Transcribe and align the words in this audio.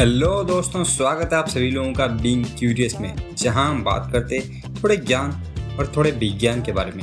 Hello 0.00 0.28
दोस्तों, 0.44 0.82
स्वागत 0.84 1.32
है 1.32 1.38
आप 1.38 1.48
सभी 1.48 1.70
लोगों 1.70 1.92
का 1.92 2.06
बीइंग 2.06 2.44
क्यूरियस 2.58 2.94
में, 3.00 3.34
जहाँ 3.38 3.68
हम 3.70 3.82
बात 3.84 4.08
करते 4.12 4.38
थोड़े 4.74 4.96
ज्ञान 4.96 5.30
और 5.78 5.92
थोड़े 5.96 6.10
विज्ञान 6.10 6.62
के 6.62 6.72
बारे 6.72 6.92
में। 6.92 7.02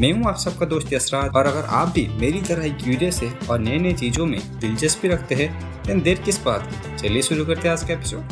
मैं 0.00 0.12
हूँ 0.12 0.28
आप 0.28 0.36
सबका 0.36 0.66
दोस्त 0.66 0.92
यसराज 0.92 1.36
और 1.36 1.46
अगर 1.46 1.64
आप 1.70 1.88
भी 1.88 2.06
मेरी 2.20 2.40
तरह 2.42 2.64
ही 2.64 2.70
क्यूरियस 2.74 3.20
है 3.22 3.32
और 3.50 3.58
नए 3.58 3.78
नए 3.78 3.92
चीज़ों 3.92 4.26
में 4.26 4.40
दिलचस्पी 4.60 5.08
रखते 5.08 5.34
हैं 5.34 6.00
देर 6.02 6.22
किस 6.22 6.42
बात 6.44 6.66
की? 6.66 6.96
चलिए 6.98 7.22
शुरू 7.22 7.46
करते 7.46 7.68
हैं 7.68 7.74
आज 7.74 7.84
का 7.84 7.94
एपिसोड 7.94 8.24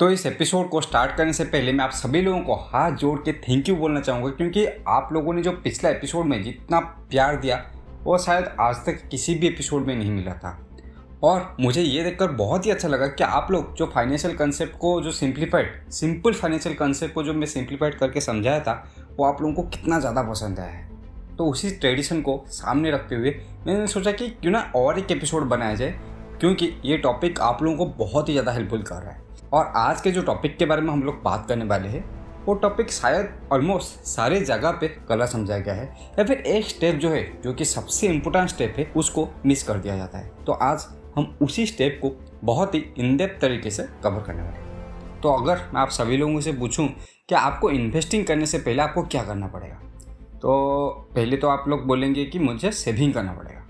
तो 0.00 0.10
इस 0.10 0.26
एपिसोड 0.26 0.68
को 0.70 0.80
स्टार्ट 0.80 1.16
करने 1.16 1.32
से 1.32 1.44
पहले 1.44 1.72
मैं 1.72 1.84
आप 1.84 1.90
सभी 1.92 2.22
लोगों 2.22 2.40
को 2.40 2.54
हाथ 2.72 2.96
जोड़ 2.96 3.18
के 3.18 3.32
थैंक 3.32 3.68
यू 3.68 3.76
बोलना 3.76 4.00
चाहूँगा, 4.00 4.30
क्योंकि 4.30 4.66
आप 4.88 5.10
लोगों 5.12 5.34
ने 5.34 5.42
जो 5.42 5.52
पिछला 5.52 5.90
एपिसोड 5.90 6.26
में 6.26 6.42
जितना 6.42 6.80
प्यार 6.80 7.40
दिया 7.40 7.64
वो 8.06 8.16
शायद 8.18 8.44
आज 8.60 8.76
तक 8.86 8.98
किसी 9.10 9.34
भी 9.34 9.46
एपिसोड 9.46 9.86
में 9.86 9.94
नहीं 9.96 10.10
मिला 10.10 10.32
था। 10.34 10.50
और 11.24 11.56
मुझे 11.60 11.82
ये 11.82 12.02
देखकर 12.04 12.30
बहुत 12.32 12.66
ही 12.66 12.70
अच्छा 12.70 12.88
लगा 12.88 13.06
कि 13.08 13.24
आप 13.24 13.50
लोग 13.50 13.74
जो 13.76 13.86
फाइनेंशियल 13.94 14.34
कंसेप्ट 14.36 14.76
को 14.78 15.00
जो 15.02 15.10
सिंप्लीफाइड 15.12 15.90
सिंपल 15.90 16.32
फाइनेंशियल 16.32 16.74
कंसेप्ट 16.74 17.14
को 17.14 17.22
जो 17.22 17.34
मैं 17.34 17.46
सिंप्लीफाइड 17.46 17.94
करके 17.94 18.20
समझाया 18.20 18.60
था, 18.60 18.72
वो 19.16 19.24
आप 19.24 19.42
लोगों 19.42 19.54
को 19.54 19.62
कितना 19.68 19.98
ज़्यादा 20.00 20.22
पसंद 20.22 20.60
आया 20.60 20.70
है। 20.70 20.88
तो 21.36 21.46
उसी 21.46 21.70
ट्रेडिशन 21.70 22.20
को 22.22 22.42
सामने 22.48 22.90
रखते 22.90 23.14
हुए 23.14 23.34
मैंने 23.66 23.86
सोचा 23.86 24.12
कि 24.12 24.28
क्यों 24.30 24.52
ना 24.52 24.60
और 24.76 24.98
एक 24.98 25.10
एपिसोड 25.10 25.48
बनाया 25.48 25.74
जाए, 25.74 25.98
क्योंकि 26.40 26.72
ये 26.84 26.98
टॉपिक 26.98 27.40
आप 27.40 27.62
लोगों 27.62 27.76
को 27.78 28.04
बहुत 28.04 28.28
ही 28.28 28.34
ज़्यादा 28.34 28.52
हेल्पफुल 28.52 28.82
कर 28.82 28.94
रहा 28.94 29.10
है। 29.10 29.24
और 29.52 29.72
आज 29.76 30.00
के 30.00 30.10
जो 30.10 30.22
टॉपिक 30.22 30.56
के 30.58 30.66
बारे 30.66 30.82
में 30.82 30.92
हम 30.92 31.02
लोग 31.02 31.22
बात 31.22 31.46
करने 31.48 31.64
वाले 31.64 31.88
हैं 31.88 32.04
वो 32.46 32.54
टॉपिक 32.54 32.90
शायद 32.90 33.48
ऑलमोस्ट 33.52 34.06
सारे 34.06 34.40
जगह 34.40 34.70
पे 34.70 34.96
गलत 35.08 35.28
समझा 35.28 35.58
गया 35.58 35.74
है। 35.74 35.96
या 36.18 36.24
फिर 36.24 36.38
एक 36.38 36.64
स्टेप 36.64 36.94
जो 36.94 37.10
है, 37.10 37.42
जो 37.42 37.52
कि 37.52 37.64
सबसे 37.64 38.06
इम्पोर्टेंट 38.06 38.48
स्टेप 38.48 38.74
है, 38.78 38.92
उसको 38.96 39.28
मिस 39.46 39.62
कर 39.62 39.78
दिया 39.78 39.96
जाता 39.96 40.18
है। 40.18 40.30
तो 40.46 40.52
आज 40.52 40.86
हम 41.16 41.38
उसी 41.42 41.66
स्टेप 41.66 41.98
को 42.02 42.36
बहुत 42.44 42.74
ही 42.74 42.84
इनडेप 42.98 43.38
तरीके 43.40 43.70
से 43.70 43.82
कवर 43.82 44.22
करने 44.22 44.42
वाले 44.42 44.56
हैं। 44.56 45.20
तो 45.20 45.28
अगर 45.28 45.60
मैं 45.74 45.80
आप 45.80 45.88
सभी 45.88 46.16
लोगों 46.16 46.40
से 46.40 46.52
पूछूँ 46.52 46.88
कि 47.28 47.34
आपको 47.34 47.70
इन्वेस्टिंग 47.70 48.26
करने 48.26 48.46
से 48.46 48.58
पहले 48.58 48.82
आपको 48.82 49.02
क्या 49.02 49.22
करना 49.22 49.46
पड़ेगा? 49.46 49.74
तो 50.38 50.88
पहले 51.14 51.36
तो 51.36 51.48
आप 51.48 51.64
लोग 51.68 51.86
बोलेंगे 51.86 52.24
कि 52.24 52.38
मुझे 52.38 52.70
सेविंग 52.70 53.14
करना 53.14 53.32
पड़ेगा। 53.32 53.60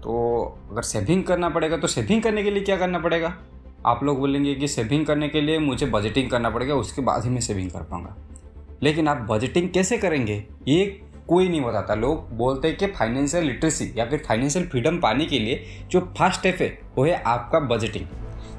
तो 0.00 0.44
अगर 0.70 0.82
सेविंग 0.82 1.24
करना 1.24 1.48
पड़ेगा 1.48 1.76
तो 1.76 1.86
सेविंग 1.86 2.22
करने 2.22 2.42
के 2.42 2.50
लिए 2.50 2.62
क्या 2.62 2.76
करना 2.76 2.98
पड़ेगा? 2.98 3.28
आप 3.86 4.04
लोग 4.04 4.18
बोलेंगे 4.18 4.54
कि 4.54 4.68
सेविंग 4.68 5.06
करने 5.06 5.28
के 5.28 5.40
लिए 5.40 5.58
मुझे 5.58 5.86
बजटिंग 5.86 6.30
करना 6.30 6.50
पड़ेगा, 6.50 6.74
उसके 6.74 7.02
बाद 7.02 7.24
ही 7.24 7.30
मैं 7.30 7.40
सेविंग 7.40 7.70
कर 7.70 7.80
पाऊँगा। 7.80 8.16
लेकिन 8.82 9.08
आप 9.08 9.16
बजटिंग 9.16 9.70
कैसे 9.70 9.98
करेंगे, 9.98 10.44
ये 10.68 11.02
कोई 11.28 11.48
नहीं 11.48 11.60
बताता। 11.60 11.94
लोग 11.94 12.32
बोलते 12.32 12.68
हैं 12.68 12.76
कि 12.76 12.86
फाइनेंशियल 12.86 13.44
लिटरेसी 13.44 13.92
या 13.96 14.06
फिर 14.06 14.22
फाइनेंशियल 14.28 14.66
फ्रीडम 14.66 14.98
पाने 14.98 15.26
के 15.26 15.38
लिए 15.38 15.64
जो 15.90 16.00
फ़र्स्ट 16.00 16.38
स्टेप 16.38 16.56
है, 16.60 16.78
वो 16.96 17.04
है 17.04 17.22
आपका 17.22 17.60
बजटिंग 17.60 18.06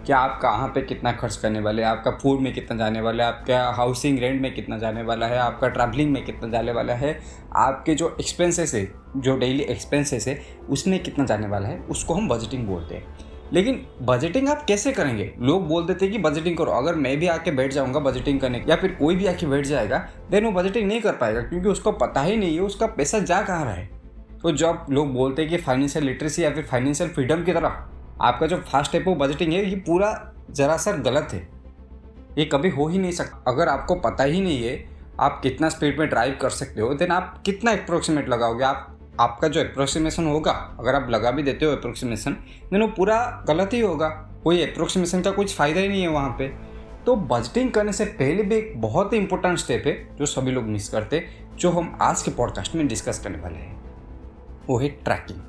कि 0.06 0.14
आप 0.14 0.40
कहाँ 0.42 0.68
पे 0.68 0.82
कितना 0.82 1.12
खर्च 1.12 1.36
करने 1.36 1.60
वाले, 1.60 1.84
आपका 1.84 2.12
फ़ूड 2.12 2.40
में 2.40 2.54
कितना 2.54 2.78
जाने 2.78 3.02
वाला 3.02 3.24
है, 3.24 3.32
आपका 3.34 3.72
हाउसिंग 3.72 4.20
रेंट 4.20 4.42
में 4.42 4.54
कितना 4.54 4.78
जाने 4.78 5.02
वाला 5.02 5.28
है, 5.28 5.38
आपका 5.38 5.68
ट्रैवलिंग 5.68 6.12
में 6.12 6.26
कितना 6.26 6.50
जाने 6.50 6.72
वाला 6.72 6.94
है, 6.94 7.20
आपके 7.56 7.96
जो 7.96 8.18
एक्सपेंसेस 8.20 8.74
है, 8.74 8.92
जो 9.18 9.38
डेली 9.38 9.64
एक्सपेंसेस 9.64 10.28
है, 10.28 10.42
उसमें 10.70 11.04
कितना 11.04 11.26
जाने 11.26 11.48
वाला 11.48 11.68
है, 11.68 11.80
उसको 11.80 12.14
हम 12.14 12.30
बजटिंग 12.30 12.68
बोलते 12.68 12.96
हैं। 12.96 13.31
लेकिन 13.54 13.82
बजटिंग 14.02 14.50
आप 14.50 14.64
कैसे 14.66 14.92
करेंगे? 14.92 15.32
लोग 15.40 15.68
बोल 15.68 15.86
देते 15.86 16.06
हैं 16.06 16.12
कि 16.12 16.20
बजटिंग 16.20 16.58
करो। 16.58 16.72
अगर 16.72 16.96
मैं 16.96 17.18
भी 17.20 17.28
आके 17.28 17.52
बैठ 17.52 17.74
जाऊँगा 17.74 18.00
बजटिंग 18.00 18.40
करने 18.40 18.64
या 18.68 18.76
फिर 18.76 18.92
कोई 18.92 19.16
भी 19.16 19.26
आके 19.26 19.48
बैठ 19.48 19.66
जाएगा 19.66 19.98
देन 20.32 20.46
वो 20.46 20.52
बजटिंग 20.52 20.88
नहीं 20.88 21.02
कर 21.02 21.14
पाएगा, 21.14 21.42
क्योंकि 21.42 21.70
उसको 21.70 21.92
पता 21.92 22.22
ही 22.22 22.38
नहीं 22.38 22.56
है, 22.56 22.62
उसका 22.62 22.88
पैसा 22.88 23.20
जा 23.20 23.42
कहाँ 23.42 23.64
रहा 23.66 23.74
है। 23.74 23.90
तो 24.42 24.52
जब 24.52 24.86
लोग 24.90 25.14
बोलते 25.14 25.42
हैं 25.42 25.52
कि 25.52 25.58
फाइनेंशियल 25.58 26.06
लिटरेसी 26.06 26.44
या 26.44 26.52
फिर 26.52 26.64
फाइनेंशियल 26.64 27.10
फ्रीडम 27.10 27.44
की 27.44 27.54
तरफ़ 27.54 28.22
आपका 28.22 28.48
जो 28.48 28.58
फ़र्स्ट 28.58 28.90
स्टेप 28.90 29.08
वो 29.08 29.16
बजटिंग 29.16 29.54
है, 29.54 29.66
ये 29.70 29.76
पूरा 29.78 30.34
जरा 30.52 30.78
सा 30.78 30.92
गलत 30.92 31.28
है। 31.34 31.48
ये 32.38 32.46
कभी 32.46 32.70
हो 32.70 32.88
ही 32.88 33.00
नहीं 33.00 33.12
सकता। 33.12 33.44
अगर 33.48 33.68
आपको 33.68 33.96
पता 33.96 34.24
ही 34.24 34.42
नहीं 34.42 34.64
है, 34.64 34.84
आप 35.20 35.40
कितना 35.44 35.70
स्पीड 35.70 36.00
में 36.00 36.08
ड्राइव 36.10 36.38
कर 36.42 36.50
सकते 36.50 36.82
हो 36.82 36.94
देन 36.94 37.12
आप 37.12 37.42
कितना 37.46 37.72
अप्रोक्सीमेट 37.72 38.30
लगाओगे? 38.30 38.64
आप 38.64 38.91
आपका 39.12 39.48
जो 39.48 39.60
अप्रोक्सीमेशन 39.60 40.26
होगा, 40.26 40.52
अगर 40.80 40.96
आप 40.96 41.10
लगा 41.10 41.32
भी 41.32 41.44
देते 41.44 41.66
हो 41.66 41.72
अप्रोक्सीमेशन 41.72 42.32
देन 42.72 42.82
वो 42.82 42.88
पूरा 42.88 43.20
गलत 43.48 43.74
ही 43.74 43.80
होगा। 43.80 44.10
कोई 44.44 44.62
अप्रोक्सीमेशन 44.64 45.22
का 45.22 45.32
कुछ 45.32 45.56
फ़ायदा 45.56 45.80
ही 45.80 45.88
नहीं 45.88 46.02
है 46.02 46.08
वहाँ 46.08 46.36
पे। 46.40 46.48
तो 47.06 47.16
बजटिंग 47.16 47.72
करने 47.72 47.94
से 47.94 48.06
पहले 48.06 48.44
भी 48.44 48.56
एक 48.56 48.74
बहुत 48.82 49.14
ही 49.14 49.18
इंपॉर्टेंट 49.18 49.58
स्टेप 49.58 49.84
है, 49.88 49.94
जो 50.18 50.26
सभी 50.28 50.52
लोग 50.52 50.64
मिस 50.66 50.90
करते, 50.90 51.24
जो 51.56 51.70
हम 51.72 51.98
आज 52.02 52.22
के 52.22 52.32
पॉडकास्ट 52.32 52.76
में 52.76 52.88
डिस्कस 52.88 53.20
करने 53.20 53.38
वाले 53.38 53.56
हैं। 53.56 53.80
वो 54.68 54.78
है 54.80 54.90
ट्रैकिंग 55.00 55.40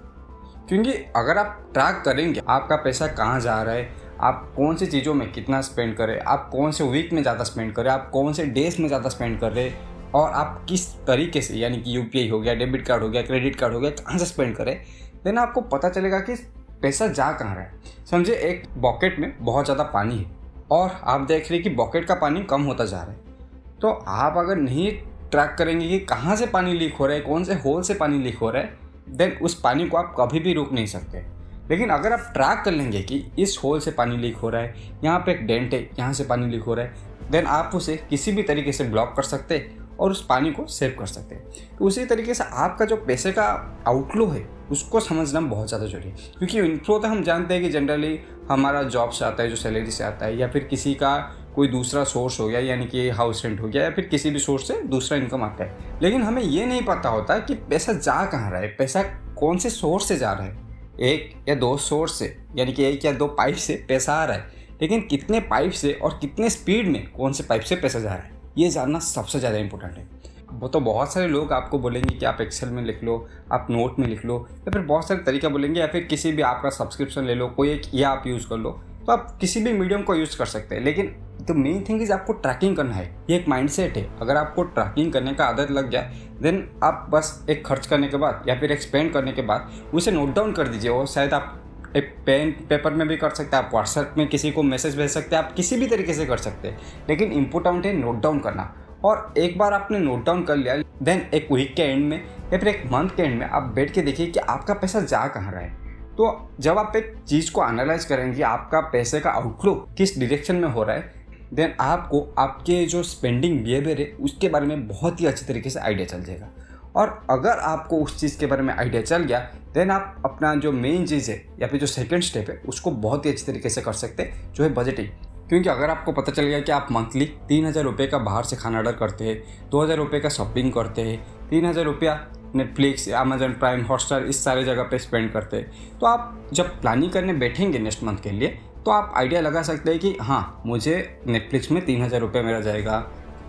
क्योंकि 0.68 0.92
अगर 1.16 1.38
आप 1.38 1.58
ट्रैक 1.74 2.02
करेंगे, 2.04 2.40
आपका 2.40 2.76
पैसा 2.76 3.06
कहाँ 3.08 3.40
जा 3.40 3.62
रहा 3.62 3.74
है, 3.74 3.88
आप 4.20 4.52
कौन 4.56 4.76
सी 4.76 4.86
चीज़ों 4.86 5.14
में 5.14 5.30
कितना 5.32 5.60
स्पेंड 5.60 5.96
करें 5.96 6.18
आप 6.20 6.48
कौन 6.52 6.70
से 6.72 6.84
वीक 6.84 7.12
में 7.12 7.22
ज़्यादा 7.22 7.44
स्पेंड 7.44 7.72
करें 7.74 7.90
आप 7.90 8.08
कौन 8.12 8.32
से 8.32 8.44
डेज़ 8.48 8.80
में 8.80 8.86
ज़्यादा 8.88 9.08
स्पेंड 9.08 9.38
कर 9.40 9.52
रहे 9.52 9.70
और 10.14 10.30
आप 10.30 10.64
किस 10.68 10.86
तरीके 11.06 11.40
से, 11.40 11.54
यानी 11.54 11.80
कि 11.80 11.96
यूपीआई 11.96 12.28
हो 12.28 12.40
गया 12.40 12.54
डेबिट 12.54 12.86
कार्ड 12.86 13.02
हो 13.02 13.08
गया 13.08 13.22
क्रेडिट 13.22 13.56
कार्ड 13.56 13.74
हो 13.74 13.80
गया, 13.80 13.90
कहाँ 13.92 14.18
से 14.18 14.26
स्पेंड 14.26 14.54
करें? 14.56 14.76
देन 15.24 15.38
आपको 15.38 15.60
पता 15.60 15.88
चलेगा 15.88 16.18
कि 16.20 16.34
पैसा 16.82 17.06
जा 17.08 17.30
कहाँ 17.32 17.54
रहा 17.54 17.64
है। 17.64 17.80
समझे 18.10 18.34
एक 18.34 18.62
बॉकेट 18.78 19.18
में 19.18 19.32
बहुत 19.40 19.64
ज़्यादा 19.64 19.84
पानी 19.84 20.18
है 20.18 20.30
और 20.70 21.00
आप 21.04 21.20
देख 21.20 21.50
रहे 21.50 21.60
कि 21.60 21.70
बॉकेट 21.70 22.04
का 22.04 22.14
पानी 22.14 22.42
कम 22.42 22.62
होता 22.62 22.84
जा 22.84 23.02
रहा 23.02 23.10
है। 23.10 23.78
तो 23.80 23.88
आप 24.08 24.36
अगर 24.38 24.56
नहीं 24.56 24.90
ट्रैक 25.30 25.54
करेंगे 25.58 25.88
कि 25.88 25.98
कहाँ 26.00 26.36
से 26.36 26.46
पानी 26.46 26.72
लीक 26.72 26.94
हो 26.94 27.06
रहा 27.06 27.16
है, 27.16 27.22
कौन 27.22 27.44
से 27.44 27.54
होल 27.54 27.82
से 27.82 27.94
पानी 27.94 28.18
लीक 28.18 28.38
हो 28.38 28.50
रहा 28.50 28.62
है 28.62 28.80
देन 29.10 29.36
उस 29.42 29.54
पानी 29.60 29.86
को 29.88 29.96
आप 29.96 30.14
कभी 30.18 30.40
भी 30.40 30.52
रोक 30.52 30.72
नहीं 30.72 30.86
सकते। 30.86 31.22
लेकिन 31.70 31.90
अगर 31.90 32.12
आप 32.12 32.30
ट्रैक 32.34 32.62
कर 32.64 32.72
लेंगे 32.72 33.00
कि 33.02 33.24
इस 33.38 33.58
होल 33.64 33.80
से 33.80 33.90
पानी 33.90 34.16
लीक 34.16 34.36
हो 34.36 34.48
रहा 34.50 34.62
है, 34.62 34.74
यहाँ 35.04 35.18
पे 35.18 35.32
एक 35.32 35.46
डेंट 35.46 35.74
है, 35.74 35.80
यहाँ 35.98 36.12
से 36.12 36.24
पानी 36.24 36.46
लीक 36.46 36.62
हो 36.62 36.74
रहा 36.74 36.84
है 36.84 37.30
देन 37.30 37.46
आप 37.46 37.74
उसे 37.74 37.96
किसी 38.10 38.32
भी 38.32 38.42
तरीके 38.42 38.72
से 38.72 38.84
ब्लॉक 38.84 39.14
कर 39.16 39.22
सकते 39.24 39.58
और 40.02 40.10
उस 40.10 40.24
पानी 40.26 40.50
को 40.50 40.66
सेव 40.66 40.96
कर 40.98 41.06
सकते 41.06 41.34
हैं। 41.34 41.76
तो 41.78 41.84
उसी 41.84 42.04
तरीके 42.04 42.34
से 42.34 42.44
आपका 42.44 42.84
जो 42.84 42.96
पैसे 42.96 43.32
का 43.32 43.44
आउटफ्लो 43.88 44.26
है, 44.26 44.48
उसको 44.70 45.00
समझना 45.00 45.40
बहुत 45.40 45.68
ज़्यादा 45.68 45.86
ज़रूरी 45.86 46.08
है। 46.08 46.14
क्योंकि 46.38 46.58
इनफ्लो 46.58 46.98
तो 46.98 47.08
हम 47.08 47.22
जानते 47.22 47.54
हैं 47.54 47.62
कि 47.62 47.68
जनरली 47.68 48.18
हमारा 48.50 48.82
जॉब 48.82 49.10
से 49.10 49.24
आता 49.24 49.42
है, 49.42 49.48
जो 49.48 49.56
सैलरी 49.56 49.90
से 49.90 50.04
आता 50.04 50.26
है, 50.26 50.38
या 50.38 50.48
फिर 50.48 50.64
किसी 50.64 50.94
का 50.94 51.16
कोई 51.54 51.68
दूसरा 51.68 52.04
सोर्स 52.04 52.40
हो 52.40 52.48
गया, 52.48 52.60
यानी 52.60 52.86
कि 52.86 53.08
हाउस 53.08 53.44
रेंट 53.44 53.60
हो 53.60 53.68
गया, 53.68 53.82
या 53.82 53.90
फिर 53.90 54.04
किसी 54.04 54.30
भी 54.30 54.38
सोर्स 54.38 54.68
से 54.68 54.82
दूसरा 54.82 55.18
इनकम 55.18 55.42
आता 55.42 55.64
है। 55.64 55.98
लेकिन 56.02 56.22
हमें 56.22 56.42
ये 56.42 56.66
नहीं 56.66 56.82
पता 56.82 57.08
होता 57.08 57.38
कि 57.38 57.54
पैसा 57.54 57.92
जा 57.92 58.24
कहाँ 58.24 58.50
रहा 58.50 58.60
है, 58.60 58.68
पैसा 58.68 59.02
कौन 59.38 59.58
से 59.58 59.70
सोर्स 59.70 60.08
से 60.08 60.16
जा 60.16 60.32
रहा 60.32 60.46
है। 60.46 60.60
एक 61.00 61.48
या 61.48 61.54
दो 61.54 61.76
सोर्स 61.76 62.18
से, 62.18 62.36
यानी 62.56 62.72
कि 62.72 62.84
एक 62.84 63.04
या 63.04 63.12
दो 63.12 63.26
पाइप 63.26 63.56
से 63.56 63.84
पैसा 63.88 64.14
आ 64.14 64.24
रहा 64.24 64.36
है। 64.36 64.60
लेकिन 64.82 65.00
कितने 65.00 65.40
पाइप 65.40 65.72
से 65.72 65.92
और 65.92 66.18
कितने 66.20 66.50
स्पीड 66.50 66.88
में 66.88 67.12
कौन 67.12 67.32
से 67.32 67.44
पाइप 67.44 67.62
से 67.62 67.76
पैसा 67.76 67.98
जा 67.98 68.08
रहा 68.08 68.16
है? 68.16 68.41
ये 68.58 68.68
जानना 68.70 68.98
सबसे 69.00 69.38
ज़्यादा 69.38 69.58
इंपॉर्टेंट 69.58 69.96
है। 69.96 70.06
वो 70.52 70.68
तो 70.68 70.80
बहुत 70.80 71.12
सारे 71.12 71.28
लोग 71.28 71.52
आपको 71.52 71.78
बोलेंगे 71.78 72.14
कि 72.14 72.24
आप 72.26 72.40
एक्सेल 72.40 72.70
में 72.70 72.82
लिख 72.84 73.02
लो, 73.04 73.26
आप 73.52 73.66
नोट 73.70 73.98
में 73.98 74.06
लिख 74.08 74.24
लो, 74.24 74.38
या 74.58 74.70
फिर 74.70 74.82
बहुत 74.82 75.08
सारे 75.08 75.20
तरीका 75.22 75.48
बोलेंगे, 75.48 75.80
या 75.80 75.86
फिर 75.86 76.04
किसी 76.04 76.32
भी 76.32 76.42
आपका 76.44 76.70
सब्सक्रिप्शन 76.70 77.24
ले 77.24 77.34
लो, 77.34 77.48
कोई 77.48 77.70
एक 77.70 77.82
या 77.94 78.10
आप 78.10 78.26
यूज़ 78.26 78.48
कर 78.48 78.56
लो 78.56 78.80
तो 79.02 79.12
आप 79.12 79.36
किसी 79.40 79.60
भी 79.60 79.72
मीडियम 79.72 80.02
को 80.02 80.14
यूज़ 80.14 80.36
कर 80.38 80.46
सकते 80.46 80.74
हैं। 80.74 80.82
लेकिन 80.82 81.06
द 81.42 81.50
मेन 81.52 81.82
थिंग 81.88 82.02
इज़ 82.02 82.12
आपको 82.12 82.32
ट्रैकिंग 82.32 82.76
करना 82.76 82.94
है। 82.94 83.04
ये 83.30 83.36
एक 83.36 83.48
माइंडसेट 83.48 83.96
है। 83.96 84.06
अगर 84.20 84.36
आपको 84.36 84.62
ट्रैकिंग 84.64 85.12
करने 85.12 85.32
का 85.34 85.44
आदत 85.44 85.70
लग 85.70 85.90
जाए 85.90 86.20
देन 86.42 86.68
आप 86.82 87.06
बस 87.12 87.46
एक 87.50 87.64
खर्च 87.66 87.86
करने 87.86 88.08
के 88.08 88.16
बाद, 88.16 88.44
या 88.48 88.58
फिर 88.60 88.72
एक 88.72 88.82
स्पेंड 88.82 89.12
करने 89.12 89.32
के 89.32 89.42
बाद, 89.42 89.70
उसे 89.94 90.10
नोट 90.10 90.34
डाउन 90.34 90.52
कर 90.52 90.68
दीजिए 90.68 90.90
और 90.90 91.06
शायद 91.06 91.34
आप 91.34 91.61
एक 91.96 92.14
पेन, 92.26 92.50
पेपर 92.50 92.92
में 92.92 93.08
भी 93.08 93.16
कर 93.16 93.30
सकते 93.30 93.56
हैं, 93.56 93.64
आप 93.64 93.70
व्हाट्सएप 93.72 94.14
में 94.18 94.28
किसी 94.28 94.50
को 94.50 94.62
मैसेज 94.62 94.96
भेज 94.96 95.10
सकते 95.10 95.36
हैं, 95.36 95.42
आप 95.42 95.52
किसी 95.52 95.76
भी 95.76 95.86
तरीके 95.86 96.14
से 96.14 96.26
कर 96.26 96.36
सकते 96.36 96.68
हैं। 96.68 96.78
लेकिन 97.08 97.32
इम्पोर्टेंट 97.32 97.86
है 97.86 97.92
नोट 97.92 98.20
डाउन 98.20 98.38
करना। 98.38 98.74
और 99.04 99.34
एक 99.38 99.58
बार 99.58 99.72
आपने 99.72 99.98
नोट 99.98 100.24
डाउन 100.24 100.42
कर 100.42 100.56
लिया 100.56 100.76
देन 101.02 101.30
एक 101.34 101.52
वीक 101.52 101.74
के 101.74 101.82
एंड 101.82 102.04
में 102.04 102.24
या 102.52 102.58
फिर 102.58 102.68
एक 102.68 102.82
मंथ 102.86 103.10
के 103.10 103.22
एंड 103.22 103.38
में 103.38 103.46
आप 103.46 103.62
बैठ 103.62 103.92
के 103.92 104.02
देखिए 104.02 104.26
कि 104.26 104.38
आपका 104.38 104.74
पैसा 104.74 105.00
जा 105.00 105.26
कहाँ 105.28 105.52
रहा 105.52 105.60
है। 105.60 105.70
तो 106.16 106.50
जब 106.60 106.78
आप 106.78 106.92
एक 106.96 107.14
चीज़ 107.28 107.52
को 107.52 107.68
एनालाइज 107.68 108.04
करेंगे 108.04 108.42
आपका 108.42 108.80
पैसे 108.80 109.20
का 109.20 109.30
आउटलुक 109.30 109.94
किस 109.98 110.18
डिरेक्शन 110.18 110.56
में 110.56 110.68
हो 110.68 110.84
रहा 110.84 110.96
है 110.96 111.12
देन 111.54 111.74
आपको 111.80 112.34
आपके 112.38 112.86
जो 112.86 113.02
स्पेंडिंग 113.02 113.64
बिहेवियर 113.64 114.00
है, 114.00 114.12
उसके 114.20 114.48
बारे 114.48 114.66
में 114.66 114.88
बहुत 114.88 115.20
ही 115.20 115.26
अच्छी 115.26 115.46
तरीके 115.46 115.70
से 115.70 115.80
आइडिया 115.80 116.06
चल 116.06 116.22
जाएगा। 116.22 116.48
और 116.96 117.08
अगर 117.30 117.58
आपको 117.60 117.98
उस 117.98 118.18
चीज़ 118.20 118.38
के 118.38 118.46
बारे 118.46 118.62
में 118.62 118.74
आइडिया 118.74 119.02
चल 119.02 119.24
गया 119.24 119.38
देन 119.74 119.90
आप 119.90 120.22
अपना 120.24 120.54
जो 120.54 120.72
मेन 120.72 121.06
चीज़ 121.06 121.30
है, 121.30 121.36
या 121.60 121.68
फिर 121.68 121.80
जो 121.80 121.86
सेकेंड 121.86 122.22
स्टेप 122.22 122.50
है, 122.50 122.60
उसको 122.68 122.90
बहुत 122.90 123.26
ही 123.26 123.30
अच्छी 123.30 123.46
तरीके 123.46 123.68
से 123.68 123.82
कर 123.82 123.92
सकते 123.94 124.22
हैं, 124.22 124.52
जो 124.54 124.64
है 124.64 124.72
बजटिंग 124.74 125.08
क्योंकि 125.48 125.68
अगर 125.68 125.90
आपको 125.90 126.12
पता 126.12 126.32
चल 126.32 126.42
गया 126.42 126.60
कि 126.60 126.72
आप 126.72 126.88
मंथली 126.92 127.24
तीन 127.48 127.66
हज़ार 127.66 127.84
रुपये 127.84 128.06
का 128.06 128.18
बाहर 128.20 128.44
से 128.44 128.56
खाना 128.56 128.78
ऑर्डर 128.78 128.92
करते 128.92 129.24
हैं, 129.24 129.42
दो 129.70 129.82
हज़ार 129.82 129.96
रुपये 129.96 130.20
का 130.20 130.28
शॉपिंग 130.28 130.72
करते 130.72 131.02
हैं, 131.02 131.18
तीन 131.50 131.66
हज़ार 131.66 131.84
रुपया 131.84 132.14
नेटफ्लिक्स 132.56 133.08
अमेजन 133.10 133.52
प्राइम 133.52 133.84
हॉटस्टार 133.86 134.24
इस 134.24 134.42
सारे 134.44 134.64
जगह 134.64 134.82
पे 134.82 134.98
स्पेंड 134.98 135.32
करते 135.32 135.56
हैं 135.56 135.98
तो 135.98 136.06
आप 136.06 136.48
जब 136.52 136.80
प्लानिंग 136.80 137.12
करने 137.12 137.32
बैठेंगे 137.34 137.78
नेक्स्ट 137.78 138.02
मंथ 138.04 138.16
के 138.22 138.30
लिए 138.30 138.48
तो 138.84 138.90
आप 138.90 139.12
आइडिया 139.16 139.40
लगा 139.40 139.62
सकते 139.62 139.90
हैं 139.90 140.00
कि 140.00 140.16
हाँ 140.20 140.62
मुझे 140.66 140.96
नेटफ्लिक्स 141.26 141.70
में 141.72 141.84
तीन 141.84 142.02
हज़ार 142.02 142.20
रुपये 142.20 142.42
मेरा 142.42 142.60
जाएगा 142.60 142.98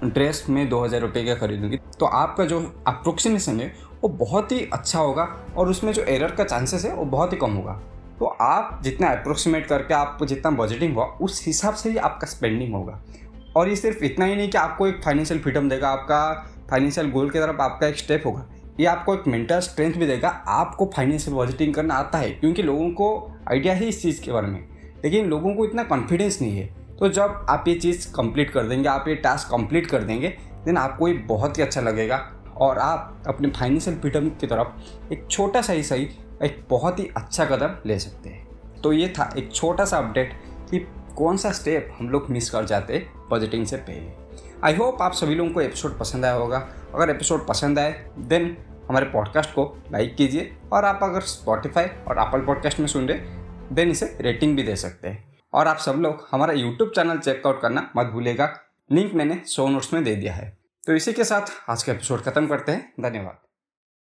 ड्रेस 0.09 0.45
में 0.49 0.69
दो 0.69 0.83
हज़ार 0.83 1.01
रुपये 1.01 1.23
का 1.25 1.35
खरीदूँगी। 1.35 1.77
तो 1.99 2.05
आपका 2.05 2.45
जो 2.45 2.59
अप्रोक्सीमेशन 2.87 3.59
है, 3.59 3.73
वो 4.03 4.09
बहुत 4.09 4.51
ही 4.51 4.69
अच्छा 4.73 4.99
होगा 4.99 5.23
और 5.57 5.69
उसमें 5.69 5.93
जो 5.93 6.03
एरर 6.03 6.31
का 6.31 6.43
चांसेस 6.43 6.85
है, 6.85 6.93
वो 6.93 7.05
बहुत 7.05 7.33
ही 7.33 7.37
कम 7.37 7.51
होगा। 7.51 7.81
तो 8.19 8.25
आप 8.25 8.79
जितना 8.83 9.07
अप्रोक्सीमेट 9.07 9.67
करके 9.67 9.93
आपको 9.93 10.25
जितना 10.25 10.51
बजटिंग 10.51 10.95
हुआ, 10.95 11.05
उस 11.05 11.45
हिसाब 11.47 11.73
से 11.73 11.89
ही 11.89 11.97
आपका 11.97 12.27
स्पेंडिंग 12.27 12.73
होगा। 12.73 13.01
और 13.55 13.69
ये 13.69 13.75
सिर्फ़ 13.75 14.03
इतना 14.03 14.25
ही 14.25 14.35
नहीं 14.35 14.49
कि 14.49 14.57
आपको 14.57 14.87
एक 14.87 15.01
फाइनेंशियल 15.05 15.39
फ्रीडम 15.39 15.69
देगा, 15.69 15.89
आपका 15.89 16.49
फाइनेंशियल 16.69 17.11
गोल 17.11 17.29
की 17.29 17.39
तरफ़ 17.39 17.61
आपका 17.61 17.87
एक 17.87 17.97
स्टेप 17.97 18.23
होगा। 18.25 18.45
ये 18.79 18.85
आपको 18.85 19.13
एक 19.13 19.23
मेंटल 19.27 19.59
स्ट्रेंथ 19.59 19.93
भी 19.93 20.07
देगा, 20.07 20.29
आपको 20.29 20.91
फाइनेंशियल 20.95 21.37
बजटिंग 21.37 21.73
करना 21.73 21.93
आता 21.93 22.17
है, 22.17 22.29
क्योंकि 22.29 22.61
लोगों 22.61 22.89
को 22.89 23.31
आइडिया 23.51 23.73
है 23.73 23.85
इस 23.85 24.01
चीज़ 24.01 24.21
के 24.21 24.31
बारे 24.31 24.47
में। 24.47 24.67
लेकिन 25.03 25.25
लोगों 25.25 25.53
को 25.55 25.65
इतना 25.65 25.83
कॉन्फिडेंस 25.83 26.41
नहीं 26.41 26.57
है। 26.57 26.82
तो 27.03 27.09
जब 27.09 27.45
आप 27.49 27.65
ये 27.67 27.75
चीज़ 27.75 28.13
कंप्लीट 28.13 28.51
कर 28.51 28.63
देंगे, 28.63 28.89
आप 28.89 29.07
ये 29.07 29.15
टास्क 29.15 29.49
कंप्लीट 29.49 29.87
कर 29.87 30.03
देंगे 30.03 30.27
देन 30.65 30.77
आपको 30.77 31.07
ये 31.07 31.13
बहुत 31.13 31.57
ही 31.57 31.63
अच्छा 31.63 31.81
लगेगा। 31.81 32.31
और 32.57 32.77
आप 32.77 33.23
अपने 33.27 33.49
फाइनेंशियल 33.49 33.97
फ्रीडम 33.97 34.29
की 34.29 34.47
तरफ़ 34.47 35.13
एक 35.13 35.27
छोटा 35.31 35.61
सा 35.61 35.73
ही 35.73 35.83
सही, 35.83 36.03
एक 36.43 36.65
बहुत 36.69 36.99
ही 36.99 37.09
अच्छा 37.17 37.45
कदम 37.45 37.75
ले 37.85 37.99
सकते 37.99 38.29
हैं। 38.29 38.47
तो 38.81 38.93
ये 38.93 39.09
था 39.09 39.33
एक 39.37 39.51
छोटा 39.53 39.85
सा 39.85 39.97
अपडेट 39.97 40.33
कि 40.71 40.79
कौन 41.17 41.37
सा 41.37 41.51
स्टेप 41.51 41.93
हम 41.99 42.09
लोग 42.09 42.27
मिस 42.29 42.49
कर 42.49 42.65
जाते 42.65 43.07
बजटिंग 43.31 43.65
से 43.65 43.77
पहले। 43.77 44.11
आई 44.63 44.75
होप 44.75 45.01
आप 45.01 45.13
सभी 45.13 45.35
लोगों 45.35 45.51
को 45.51 45.61
एपिसोड 45.61 45.99
पसंद 45.99 46.25
आया 46.25 46.33
होगा। 46.33 46.67
अगर 46.95 47.09
एपिसोड 47.09 47.47
पसंद 47.47 47.79
आए 47.79 48.05
देन 48.19 48.57
हमारे 48.89 49.05
पॉडकास्ट 49.05 49.49
को 49.49 49.83
लाइक 49.91 50.15
कीजिए। 50.15 50.57
और 50.73 50.85
आप 50.85 50.99
अगर 51.03 51.21
स्पॉटिफाई 51.21 51.85
और 51.85 52.19
एप्पल 52.19 52.39
पॉडकास्ट 52.39 52.79
में 52.79 52.87
सुन 52.87 53.07
रहे 53.07 53.19
देन 53.71 53.89
इसे 53.89 54.17
रेटिंग 54.21 54.55
भी 54.55 54.63
दे 54.63 54.75
सकते 54.75 55.07
हैं। 55.07 55.32
और 55.53 55.67
आप 55.67 55.77
सब 55.77 55.93
लोग 55.93 56.27
हमारा 56.31 56.53
यूट्यूब 56.53 56.91
चैनल 56.95 57.17
चेकआउट 57.17 57.61
करना 57.61 57.89
मत 57.95 58.05
भूलेगा 58.05 58.59
लिंक 58.91 59.13
मैंने 59.13 59.41
शो 59.47 59.67
नोट्स 59.69 59.93
में 59.93 60.03
दे 60.03 60.15
दिया 60.15 60.33
है। 60.33 60.57
तो 60.87 60.93
इसी 60.93 61.13
के 61.13 61.23
साथ 61.23 61.69
आज 61.69 61.83
का 61.83 61.93
एपिसोड 61.93 62.21
खत्म 62.21 62.47
करते 62.47 62.71
हैं। 62.71 62.93
धन्यवाद। 63.01 63.37